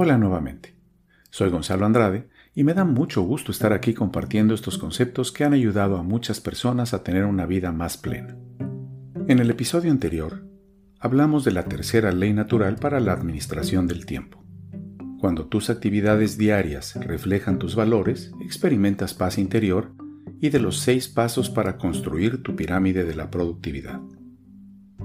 [0.00, 0.76] Hola nuevamente.
[1.28, 5.54] Soy Gonzalo Andrade y me da mucho gusto estar aquí compartiendo estos conceptos que han
[5.54, 8.36] ayudado a muchas personas a tener una vida más plena.
[9.26, 10.46] En el episodio anterior,
[11.00, 14.44] hablamos de la tercera ley natural para la administración del tiempo.
[15.18, 19.90] Cuando tus actividades diarias reflejan tus valores, experimentas paz interior
[20.40, 24.00] y de los seis pasos para construir tu pirámide de la productividad.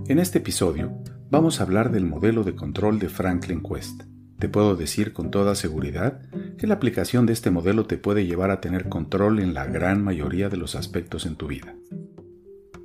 [0.07, 0.95] En este episodio
[1.31, 4.03] vamos a hablar del modelo de control de Franklin Quest
[4.39, 6.21] te puedo decir con toda seguridad
[6.57, 10.03] que la aplicación de este modelo te puede llevar a tener control en la gran
[10.03, 11.75] mayoría de los aspectos en tu vida.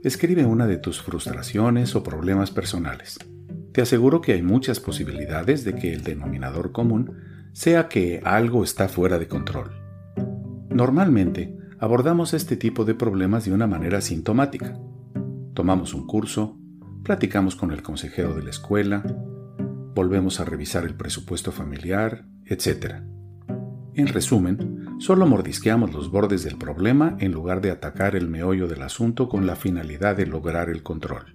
[0.05, 3.19] Escribe una de tus frustraciones o problemas personales.
[3.73, 7.16] Te aseguro que hay muchas posibilidades de que el denominador común
[7.52, 9.73] sea que algo está fuera de control.
[10.71, 14.79] Normalmente, abordamos este tipo de problemas de una manera sintomática.
[15.54, 16.57] Tomamos un curso,
[17.02, 19.02] platicamos con el consejero de la escuela,
[19.99, 23.02] volvemos a revisar el presupuesto familiar, etc.
[23.95, 28.82] En resumen, solo mordisqueamos los bordes del problema en lugar de atacar el meollo del
[28.82, 31.35] asunto con la finalidad de lograr el control.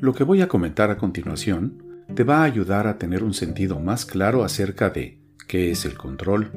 [0.00, 3.78] Lo que voy a comentar a continuación te va a ayudar a tener un sentido
[3.78, 6.50] más claro acerca de qué es el control,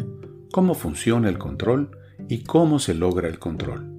[0.51, 1.91] cómo funciona el control
[2.27, 3.93] y cómo se logra el control.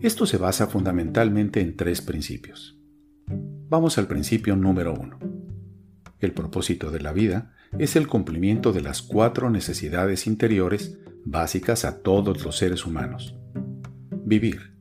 [0.00, 2.80] Esto se basa fundamentalmente en tres principios.
[3.68, 5.35] Vamos al principio número uno.
[6.20, 12.02] El propósito de la vida es el cumplimiento de las cuatro necesidades interiores básicas a
[12.02, 13.36] todos los seres humanos.
[14.24, 14.74] Vivir.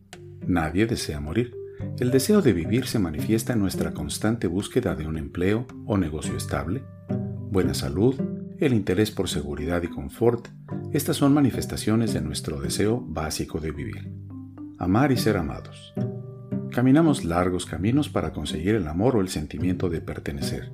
[0.47, 1.53] Nadie desea morir.
[2.00, 6.38] El deseo de vivir se manifiesta en nuestra constante búsqueda de un empleo o negocio
[6.38, 8.16] estable, buena salud,
[8.59, 10.47] el interés por seguridad y confort.
[10.94, 14.11] Estas son manifestaciones de nuestro deseo básico de vivir.
[14.78, 15.94] Amar y ser amados.
[16.72, 20.72] Caminamos largos caminos para conseguir el amor o el sentimiento de pertenecer.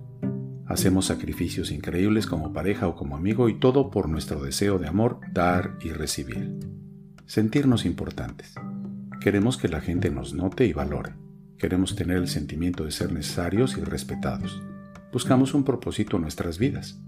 [0.71, 5.19] Hacemos sacrificios increíbles como pareja o como amigo y todo por nuestro deseo de amor,
[5.33, 6.49] dar y recibir.
[7.25, 8.53] Sentirnos importantes.
[9.19, 11.11] Queremos que la gente nos note y valore.
[11.57, 14.63] Queremos tener el sentimiento de ser necesarios y respetados.
[15.11, 17.01] Buscamos un propósito en nuestras vidas.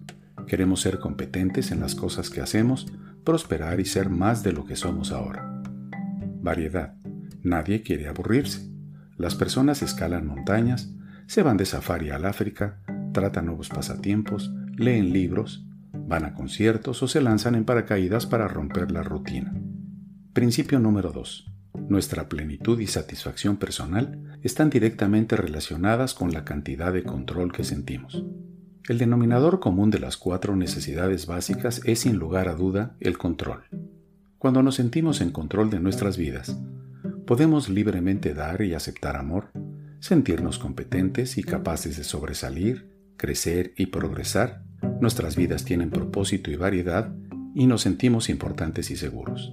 [0.46, 2.88] Queremos ser competentes en las cosas que hacemos,
[3.24, 5.64] prosperar y ser más de lo que somos ahora.
[6.42, 6.96] Variedad.
[7.44, 8.70] Nadie quiere aburrirse.
[9.16, 10.94] Las personas escalan montañas,
[11.28, 12.82] se van de safari al África,
[13.14, 18.92] tratan nuevos pasatiempos, leen libros, van a conciertos o se lanzan en paracaídas para romper
[18.92, 19.54] la rutina.
[20.34, 21.46] Principio número 2.
[21.88, 28.24] Nuestra plenitud y satisfacción personal están directamente relacionadas con la cantidad de control que sentimos.
[28.90, 33.64] El denominador común de las cuatro necesidades básicas es sin lugar a duda el control.
[34.38, 36.60] Cuando nos sentimos en control de nuestras vidas,
[37.26, 39.52] podemos libremente dar y aceptar amor,
[40.00, 44.64] sentirnos competentes y capaces de sobresalir, crecer y progresar,
[45.00, 47.14] nuestras vidas tienen propósito y variedad
[47.56, 49.52] y nos sentimos importantes y seguros.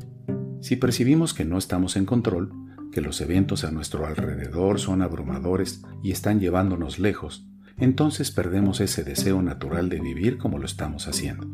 [0.60, 2.53] Si percibimos que no estamos en control,
[2.93, 7.47] que los eventos a nuestro alrededor son abrumadores y están llevándonos lejos,
[7.78, 11.49] entonces perdemos ese deseo natural de vivir como lo estamos haciendo.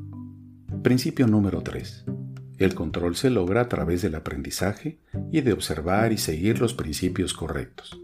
[0.83, 2.05] Principio número 3.
[2.59, 4.99] El control se logra a través del aprendizaje
[5.31, 8.01] y de observar y seguir los principios correctos.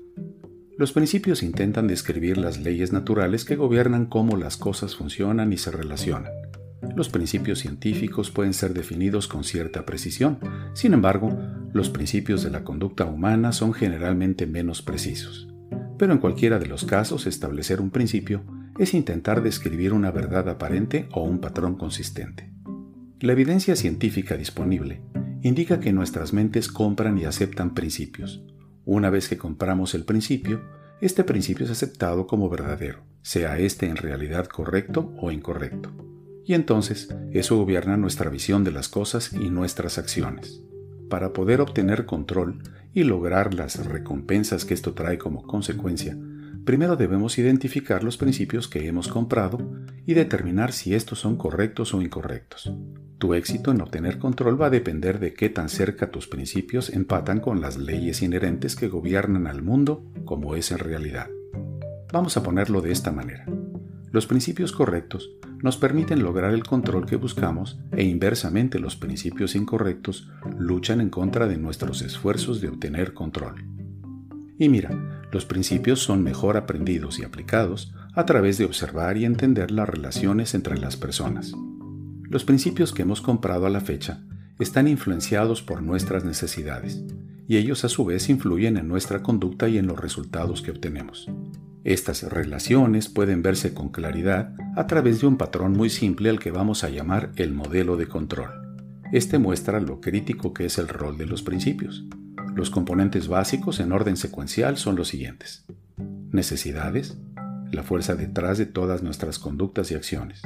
[0.83, 5.71] Los principios intentan describir las leyes naturales que gobiernan cómo las cosas funcionan y se
[5.71, 6.33] relacionan.
[6.97, 10.41] Los principios científicos pueden ser definidos con cierta precisión,
[10.75, 11.39] sin embargo,
[11.73, 15.47] los principios de la conducta humana son generalmente menos precisos.
[15.99, 18.43] Pero en cualquiera de los casos, establecer un principio
[18.77, 22.53] es intentar describir una verdad aparente o un patrón consistente.
[23.21, 25.01] La evidencia científica disponible
[25.43, 28.43] indica que nuestras mentes compran y aceptan principios,
[28.85, 30.63] una vez que compramos el principio,
[31.01, 35.91] este principio es aceptado como verdadero, sea este en realidad correcto o incorrecto.
[36.45, 40.63] Y entonces eso gobierna nuestra visión de las cosas y nuestras acciones.
[41.09, 42.63] Para poder obtener control
[42.93, 46.17] y lograr las recompensas que esto trae como consecuencia,
[46.65, 49.59] primero debemos identificar los principios que hemos comprado
[50.07, 52.73] y determinar si estos son correctos o incorrectos.
[53.19, 57.41] Tu éxito en obtener control va a depender de qué tan cerca tus principios empatan
[57.41, 61.29] con las leyes inherentes que gobiernan al mundo como es en realidad.
[62.13, 63.47] Vamos a ponerlo de esta manera.
[64.11, 65.31] Los principios correctos
[65.63, 71.47] nos permiten lograr el control que buscamos e inversamente los principios incorrectos luchan en contra
[71.47, 73.65] de nuestros esfuerzos de obtener control.
[74.59, 79.71] Y mira, los principios son mejor aprendidos y aplicados a través de observar y entender
[79.71, 81.55] las relaciones entre las personas.
[82.29, 84.23] Los principios que hemos comprado a la fecha
[84.59, 87.03] están influenciados por nuestras necesidades,
[87.49, 91.31] y ellos a su vez influyen en nuestra conducta y en los resultados que obtenemos.
[91.83, 96.51] Estas relaciones pueden verse con claridad a través de un patrón muy simple al que
[96.51, 98.51] vamos a llamar el modelo de control.
[99.13, 102.05] Este muestra lo crítico que es el rol de los principios.
[102.55, 105.65] Los componentes básicos en orden secuencial son los siguientes.
[106.31, 107.17] Necesidades,
[107.71, 110.43] la fuerza detrás de todas nuestras conductas y acciones.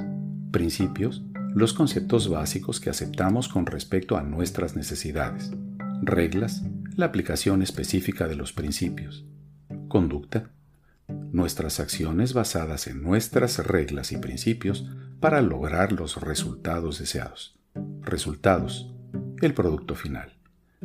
[0.52, 5.50] Principios, los conceptos básicos que aceptamos con respecto a nuestras necesidades.
[6.00, 6.62] Reglas,
[6.94, 9.24] la aplicación específica de los principios.
[9.88, 10.50] Conducta,
[11.32, 14.88] nuestras acciones basadas en nuestras reglas y principios
[15.18, 17.58] para lograr los resultados deseados.
[18.02, 18.92] Resultados,
[19.42, 20.35] el producto final.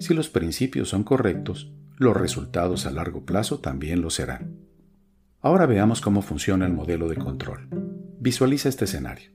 [0.02, 4.58] Si los principios son correctos, los resultados a largo plazo también lo serán.
[5.42, 7.68] Ahora veamos cómo funciona el modelo de control.
[8.20, 9.30] Visualiza este escenario.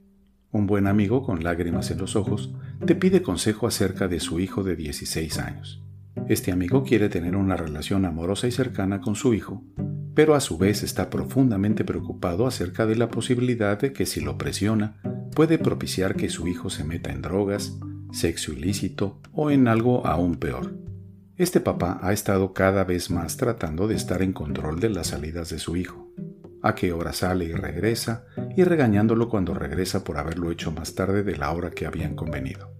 [0.50, 2.52] Un buen amigo con lágrimas en los ojos
[2.84, 5.84] te pide consejo acerca de su hijo de 16 años.
[6.28, 9.62] Este amigo quiere tener una relación amorosa y cercana con su hijo,
[10.14, 14.36] pero a su vez está profundamente preocupado acerca de la posibilidad de que si lo
[14.36, 14.96] presiona,
[15.32, 17.78] puede propiciar que su hijo se meta en drogas,
[18.12, 20.74] sexo ilícito o en algo aún peor.
[21.36, 25.50] Este papá ha estado cada vez más tratando de estar en control de las salidas
[25.50, 26.10] de su hijo,
[26.62, 28.24] a qué hora sale y regresa,
[28.56, 32.72] y regañándolo cuando regresa por haberlo hecho más tarde de la hora que habían convenido.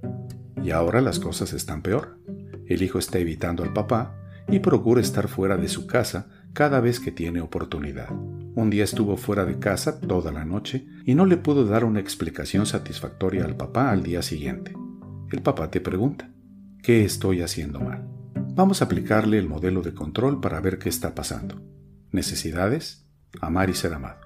[0.63, 2.19] Y ahora las cosas están peor.
[2.67, 4.17] El hijo está evitando al papá
[4.49, 8.11] y procura estar fuera de su casa cada vez que tiene oportunidad.
[8.11, 12.01] Un día estuvo fuera de casa toda la noche y no le pudo dar una
[12.01, 14.73] explicación satisfactoria al papá al día siguiente.
[15.33, 16.31] El papá te pregunta,
[16.83, 18.07] ¿qué estoy haciendo mal?
[18.55, 21.61] Vamos a aplicarle el modelo de control para ver qué está pasando.
[22.13, 23.09] Necesidades,
[23.41, 24.21] amar y ser amado.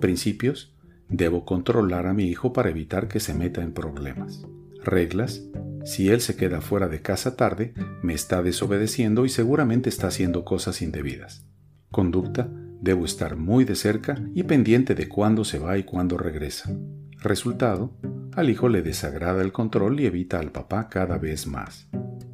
[0.00, 0.76] Principios,
[1.08, 4.44] debo controlar a mi hijo para evitar que se meta en problemas.
[4.82, 5.44] Reglas,
[5.84, 7.72] si él se queda fuera de casa tarde,
[8.02, 11.46] me está desobedeciendo y seguramente está haciendo cosas indebidas.
[11.92, 12.50] Conducta,
[12.80, 16.76] debo estar muy de cerca y pendiente de cuándo se va y cuándo regresa.
[17.22, 17.96] Resultado,
[18.34, 21.88] al hijo le desagrada el control y evita al papá cada vez más.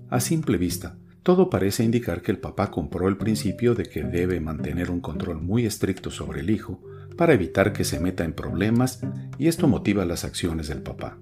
[0.09, 4.41] A simple vista, todo parece indicar que el papá compró el principio de que debe
[4.41, 6.81] mantener un control muy estricto sobre el hijo
[7.17, 9.01] para evitar que se meta en problemas
[9.39, 11.19] y esto motiva las acciones del papá.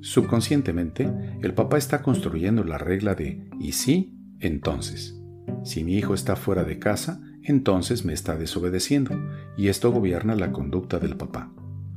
[0.00, 1.10] Subconscientemente,
[1.42, 4.14] el papá está construyendo la regla de ¿y si?
[4.40, 5.20] Entonces.
[5.64, 9.18] Si mi hijo está fuera de casa, entonces me está desobedeciendo,
[9.56, 11.52] y esto gobierna la conducta del papá.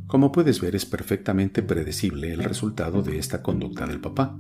[0.10, 4.36] Como puedes ver, es perfectamente predecible el resultado de esta conducta del papá.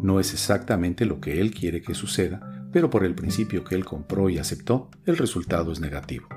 [0.00, 3.84] No es exactamente lo que él quiere que suceda, pero por el principio que él
[3.84, 6.28] compró y aceptó, el resultado es negativo.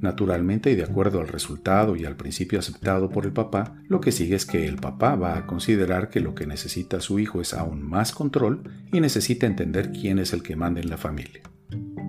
[0.00, 4.12] Naturalmente y de acuerdo al resultado y al principio aceptado por el papá, lo que
[4.12, 7.52] sigue es que el papá va a considerar que lo que necesita su hijo es
[7.52, 8.62] aún más control
[8.92, 11.42] y necesita entender quién es el que manda en la familia.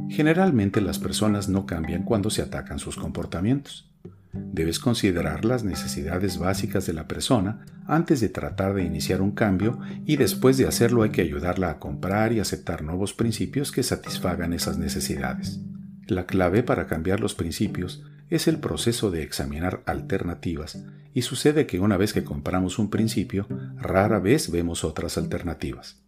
[0.08, 3.92] Generalmente las personas no cambian cuando se atacan sus comportamientos.
[4.34, 9.80] Debes considerar las necesidades básicas de la persona antes de tratar de iniciar un cambio
[10.06, 14.54] y después de hacerlo hay que ayudarla a comprar y aceptar nuevos principios que satisfagan
[14.54, 15.60] esas necesidades.
[16.08, 20.82] La clave para cambiar los principios es el proceso de examinar alternativas
[21.14, 23.46] y sucede que una vez que compramos un principio,
[23.78, 26.02] rara vez vemos otras alternativas.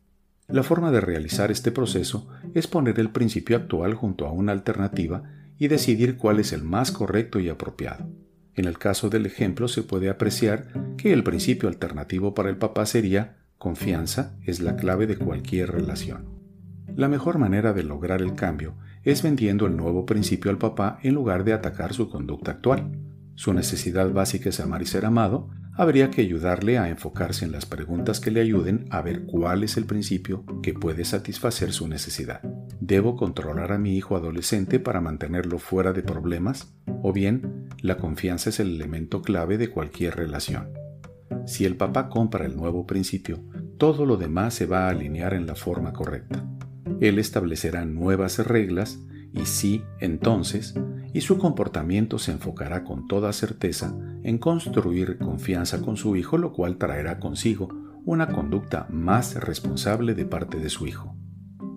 [0.48, 5.24] La forma de realizar este proceso es poner el principio actual junto a una alternativa
[5.64, 8.06] y decidir cuál es el más correcto y apropiado.
[8.54, 10.68] En el caso del ejemplo se puede apreciar
[10.98, 16.26] que el principio alternativo para el papá sería confianza es la clave de cualquier relación.
[16.98, 21.14] La mejor manera de lograr el cambio es vendiendo el nuevo principio al papá en
[21.14, 23.00] lugar de atacar su conducta actual.
[23.36, 27.66] Su necesidad básica es amar y ser amado, habría que ayudarle a enfocarse en las
[27.66, 32.42] preguntas que le ayuden a ver cuál es el principio que puede satisfacer su necesidad.
[32.86, 36.76] ¿Debo controlar a mi hijo adolescente para mantenerlo fuera de problemas?
[37.02, 40.74] ¿O bien, la confianza es el elemento clave de cualquier relación?
[41.46, 43.42] Si el papá compra el nuevo principio,
[43.78, 46.46] todo lo demás se va a alinear en la forma correcta.
[47.00, 49.00] Él establecerá nuevas reglas
[49.32, 50.76] y sí, entonces,
[51.14, 56.52] y su comportamiento se enfocará con toda certeza en construir confianza con su hijo, lo
[56.52, 57.70] cual traerá consigo
[58.04, 61.16] una conducta más responsable de parte de su hijo.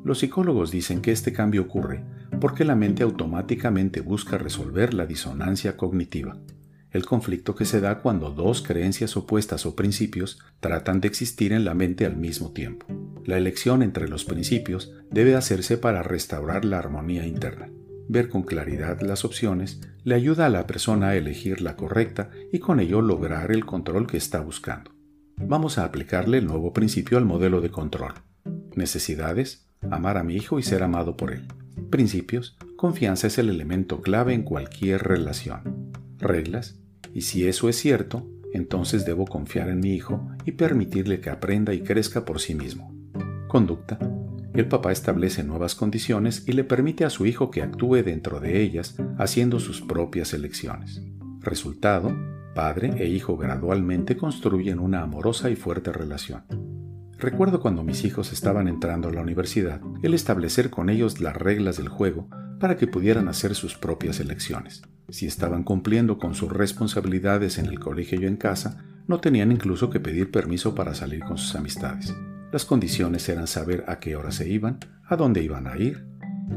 [0.06, 2.00] Los psicólogos dicen que este cambio ocurre
[2.40, 6.36] porque la mente automáticamente busca resolver la disonancia cognitiva,
[6.92, 11.64] el conflicto que se da cuando dos creencias opuestas o principios tratan de existir en
[11.64, 12.86] la mente al mismo tiempo.
[13.24, 17.68] La elección entre los principios debe hacerse para restaurar la armonía interna.
[18.08, 22.60] Ver con claridad las opciones le ayuda a la persona a elegir la correcta y
[22.60, 24.92] con ello lograr el control que está buscando.
[25.36, 28.14] Vamos a aplicarle el nuevo principio al modelo de control.
[28.76, 31.46] Necesidades, amar a mi hijo y ser amado por él.
[31.90, 35.92] Principios, confianza es el elemento clave en cualquier relación.
[36.18, 36.78] Reglas,
[37.14, 41.74] y si eso es cierto, entonces debo confiar en mi hijo y permitirle que aprenda
[41.74, 42.94] y crezca por sí mismo.
[43.48, 43.98] Conducta.
[44.54, 48.62] El papá establece nuevas condiciones y le permite a su hijo que actúe dentro de
[48.62, 51.02] ellas, haciendo sus propias elecciones.
[51.40, 52.16] Resultado,
[52.54, 56.65] padre e hijo gradualmente construyen una amorosa y fuerte relación.
[57.18, 61.78] Recuerdo cuando mis hijos estaban entrando a la universidad, el establecer con ellos las reglas
[61.78, 62.28] del juego
[62.60, 64.82] para que pudieran hacer sus propias elecciones.
[65.08, 69.88] Si estaban cumpliendo con sus responsabilidades en el colegio y en casa, no tenían incluso
[69.88, 72.14] que pedir permiso para salir con sus amistades.
[72.52, 76.04] Las condiciones eran saber a qué hora se iban, a dónde iban a ir,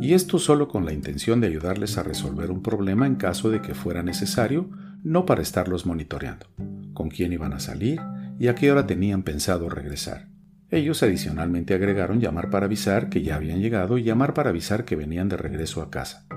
[0.01, 3.61] y esto solo con la intención de ayudarles a resolver un problema en caso de
[3.61, 4.69] que fuera necesario,
[5.03, 6.47] no para estarlos monitoreando,
[6.93, 8.01] con quién iban a salir
[8.39, 10.27] y a qué hora tenían pensado regresar.
[10.71, 14.95] Ellos adicionalmente agregaron llamar para avisar que ya habían llegado y llamar para avisar que
[14.95, 16.27] venían de regreso a casa.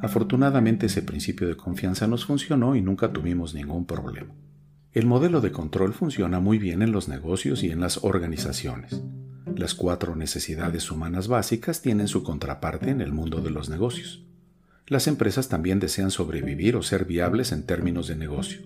[0.00, 4.34] Afortunadamente ese principio de confianza nos funcionó y nunca tuvimos ningún problema.
[4.92, 9.02] El modelo de control funciona muy bien en los negocios y en las organizaciones.
[9.54, 14.24] Las cuatro necesidades humanas básicas tienen su contraparte en el mundo de los negocios.
[14.86, 18.62] Las empresas también desean sobrevivir o ser viables en términos de negocio.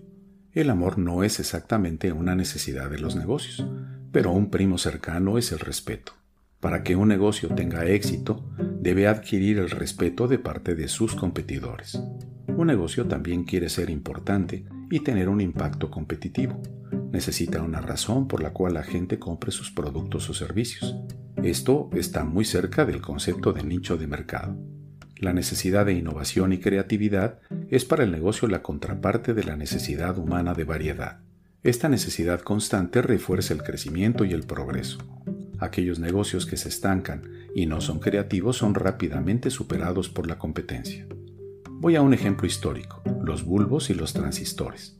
[0.52, 3.64] El amor no es exactamente una necesidad de los negocios,
[4.12, 6.12] pero un primo cercano es el respeto.
[6.60, 8.44] Para que un negocio tenga éxito,
[8.80, 12.02] debe adquirir el respeto de parte de sus competidores.
[12.48, 16.60] Un negocio también quiere ser importante y tener un impacto competitivo.
[17.12, 20.96] Necesita una razón por la cual la gente compre sus productos o servicios.
[21.42, 24.56] Esto está muy cerca del concepto de nicho de mercado.
[25.16, 27.38] La necesidad de innovación y creatividad
[27.68, 31.20] es para el negocio la contraparte de la necesidad humana de variedad.
[31.62, 34.98] Esta necesidad constante refuerza el crecimiento y el progreso.
[35.58, 41.06] Aquellos negocios que se estancan y no son creativos son rápidamente superados por la competencia.
[41.68, 44.98] Voy a un ejemplo histórico, los bulbos y los transistores.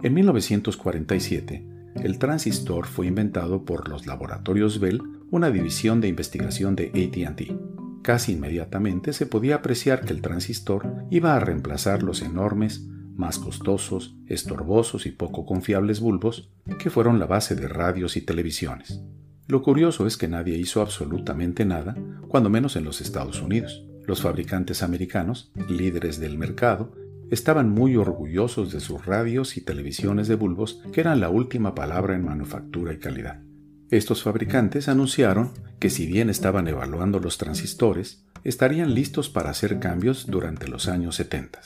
[0.00, 6.86] En 1947, el transistor fue inventado por los laboratorios Bell, una división de investigación de
[6.86, 8.02] ATT.
[8.02, 12.86] Casi inmediatamente se podía apreciar que el transistor iba a reemplazar los enormes
[13.16, 19.00] más costosos, estorbosos y poco confiables bulbos que fueron la base de radios y televisiones.
[19.48, 21.96] Lo curioso es que nadie hizo absolutamente nada,
[22.28, 23.84] cuando menos en los Estados Unidos.
[24.04, 26.92] Los fabricantes americanos, líderes del mercado,
[27.30, 32.14] estaban muy orgullosos de sus radios y televisiones de bulbos que eran la última palabra
[32.14, 33.40] en manufactura y calidad.
[33.90, 40.26] Estos fabricantes anunciaron que si bien estaban evaluando los transistores, estarían listos para hacer cambios
[40.26, 41.60] durante los años 70.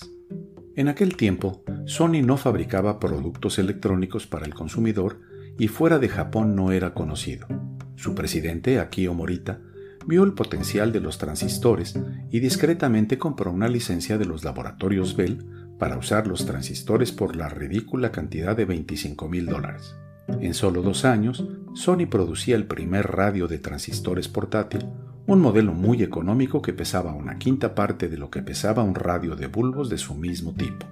[0.76, 5.20] En aquel tiempo, Sony no fabricaba productos electrónicos para el consumidor
[5.58, 7.48] y fuera de Japón no era conocido.
[7.96, 9.60] Su presidente, Akio Morita,
[10.06, 11.98] vio el potencial de los transistores
[12.30, 15.44] y discretamente compró una licencia de los laboratorios Bell
[15.78, 19.96] para usar los transistores por la ridícula cantidad de 25 mil dólares.
[20.28, 24.86] En solo dos años, Sony producía el primer radio de transistores portátil,
[25.32, 29.36] un modelo muy económico que pesaba una quinta parte de lo que pesaba un radio
[29.36, 30.86] de bulbos de su mismo tipo.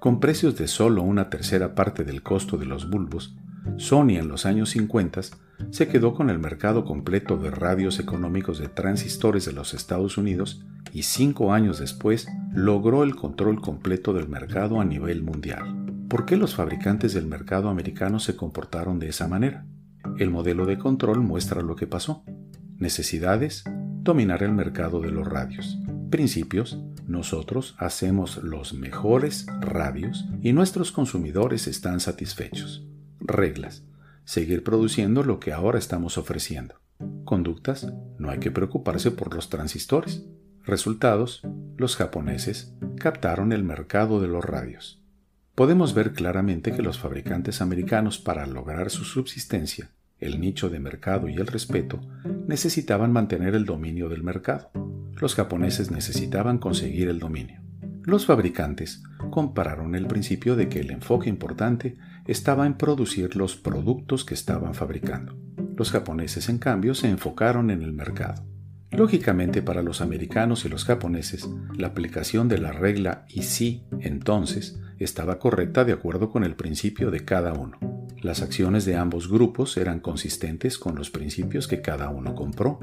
[0.00, 3.36] Con precios de solo una tercera parte del costo de los bulbos,
[3.76, 5.20] Sony en los años 50
[5.70, 10.66] se quedó con el mercado completo de radios económicos de transistores de los Estados Unidos
[10.92, 15.86] y cinco años después logró el control completo del mercado a nivel mundial.
[16.08, 19.66] ¿Por qué los fabricantes del mercado americano se comportaron de esa manera?
[20.18, 22.24] El modelo de control muestra lo que pasó.
[22.76, 23.62] Necesidades,
[24.04, 25.78] dominar el mercado de los radios.
[26.10, 32.86] Principios, nosotros hacemos los mejores radios y nuestros consumidores están satisfechos.
[33.18, 33.82] Reglas,
[34.24, 36.74] seguir produciendo lo que ahora estamos ofreciendo.
[37.24, 40.22] Conductas, no hay que preocuparse por los transistores.
[40.64, 41.42] Resultados,
[41.78, 45.02] los japoneses captaron el mercado de los radios.
[45.54, 51.28] Podemos ver claramente que los fabricantes americanos para lograr su subsistencia el nicho de mercado
[51.28, 52.00] y el respeto,
[52.46, 54.70] necesitaban mantener el dominio del mercado.
[55.20, 57.60] Los japoneses necesitaban conseguir el dominio.
[58.04, 64.24] Los fabricantes compararon el principio de que el enfoque importante estaba en producir los productos
[64.24, 65.36] que estaban fabricando.
[65.76, 68.44] Los japoneses, en cambio, se enfocaron en el mercado.
[68.90, 74.78] Lógicamente para los americanos y los japoneses, la aplicación de la regla y sí, entonces,
[74.98, 77.78] estaba correcta de acuerdo con el principio de cada uno.
[78.24, 82.80] Las acciones de ambos grupos eran consistentes con los principios que cada uno compró.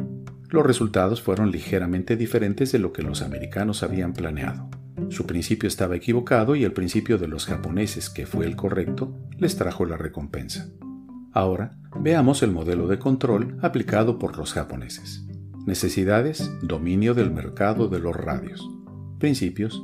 [0.50, 4.70] Los resultados fueron ligeramente diferentes de lo que los americanos habían planeado.
[5.10, 9.56] Su principio estaba equivocado y el principio de los japoneses, que fue el correcto, les
[9.56, 10.70] trajo la recompensa.
[11.34, 15.26] Ahora, veamos el modelo de control aplicado por los japoneses.
[15.66, 18.70] Necesidades, dominio del mercado de los radios.
[19.18, 19.82] Principios.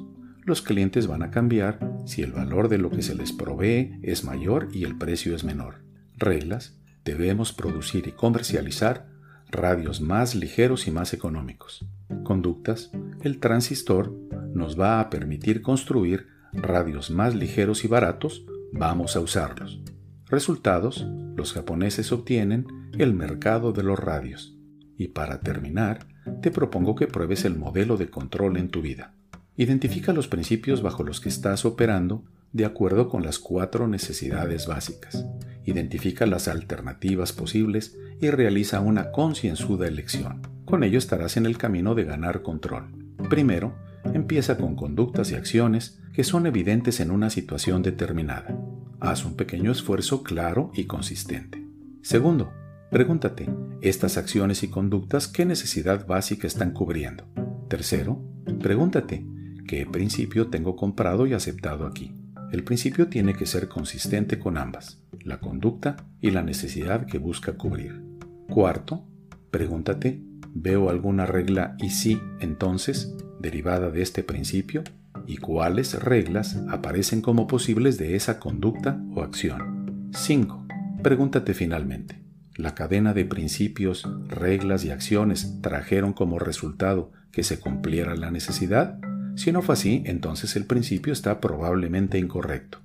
[0.47, 4.23] Los clientes van a cambiar si el valor de lo que se les provee es
[4.23, 5.83] mayor y el precio es menor.
[6.15, 6.79] Reglas.
[7.03, 9.09] Debemos producir y comercializar
[9.51, 11.85] radios más ligeros y más económicos.
[12.23, 12.91] Conductas.
[13.23, 14.17] El transistor
[14.53, 18.45] nos va a permitir construir radios más ligeros y baratos.
[18.71, 19.81] Vamos a usarlos.
[20.27, 21.05] Resultados.
[21.35, 24.57] Los japoneses obtienen el mercado de los radios.
[24.97, 26.07] Y para terminar,
[26.41, 29.16] te propongo que pruebes el modelo de control en tu vida.
[29.57, 32.23] Identifica los principios bajo los que estás operando
[32.53, 35.25] de acuerdo con las cuatro necesidades básicas.
[35.65, 40.43] Identifica las alternativas posibles y realiza una concienzuda elección.
[40.63, 42.85] Con ello estarás en el camino de ganar control.
[43.29, 43.75] Primero,
[44.13, 48.55] empieza con conductas y acciones que son evidentes en una situación determinada.
[48.99, 51.65] Haz un pequeño esfuerzo claro y consistente.
[52.03, 52.53] Segundo,
[52.91, 53.49] pregúntate,
[53.81, 57.25] ¿estas acciones y conductas qué necesidad básica están cubriendo?
[57.67, 58.21] Tercero,
[58.61, 59.25] pregúntate,
[59.67, 62.13] ¿qué principio tengo comprado y aceptado aquí?
[62.51, 67.53] El principio tiene que ser consistente con ambas, la conducta y la necesidad que busca
[67.53, 68.01] cubrir.
[68.49, 69.05] Cuarto,
[69.51, 74.83] pregúntate, ¿veo alguna regla y sí, entonces, derivada de este principio?
[75.27, 80.09] ¿Y cuáles reglas aparecen como posibles de esa conducta o acción?
[80.13, 80.67] 5.
[81.03, 82.23] Pregúntate finalmente,
[82.55, 88.99] ¿la cadena de principios, reglas y acciones trajeron como resultado que se cumpliera la necesidad?
[89.37, 92.79] Si no fue así, entonces el principio está probablemente incorrecto.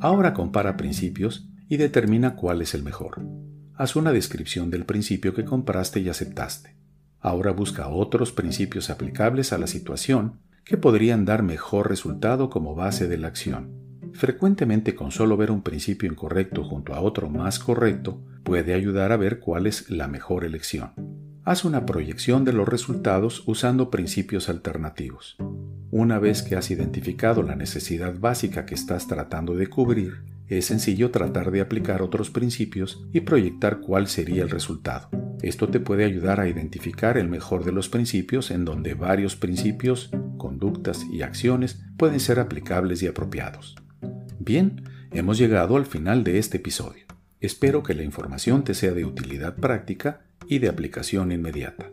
[0.00, 3.22] Ahora compara principios y determina cuál es el mejor.
[3.76, 6.74] Haz una descripción del principio que compraste y aceptaste.
[7.20, 13.06] Ahora busca otros principios aplicables a la situación que podrían dar mejor resultado como base
[13.06, 13.70] de la acción.
[14.12, 19.16] Frecuentemente con solo ver un principio incorrecto junto a otro más correcto puede ayudar a
[19.16, 20.90] ver cuál es la mejor elección.
[21.44, 25.36] Haz una proyección de los resultados usando principios alternativos.
[25.94, 31.10] Una vez que has identificado la necesidad básica que estás tratando de cubrir, es sencillo
[31.10, 35.10] tratar de aplicar otros principios y proyectar cuál sería el resultado.
[35.42, 40.10] Esto te puede ayudar a identificar el mejor de los principios en donde varios principios,
[40.38, 43.76] conductas y acciones pueden ser aplicables y apropiados.
[44.38, 47.04] Bien, hemos llegado al final de este episodio.
[47.38, 51.90] Espero que la información te sea de utilidad práctica y de aplicación inmediata.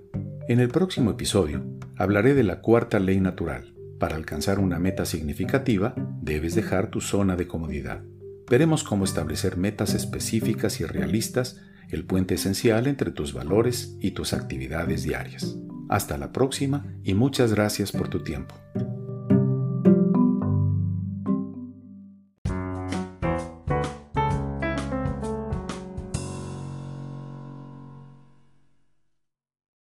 [0.48, 1.66] En el próximo episodio
[1.98, 7.36] hablaré de la cuarta ley natural, para alcanzar una meta significativa, debes dejar tu zona
[7.36, 8.02] de comodidad.
[8.50, 14.34] Veremos cómo establecer metas específicas y realistas, el puente esencial entre tus valores y tus
[14.34, 15.58] actividades diarias.
[15.90, 18.56] Hasta la próxima y muchas gracias por tu tiempo.